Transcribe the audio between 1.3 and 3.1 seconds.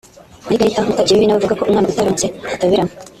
avuga ko umwana utaronse atayoberana